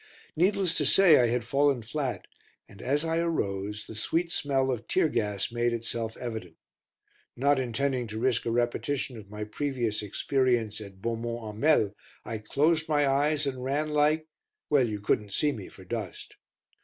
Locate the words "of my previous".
9.15-10.01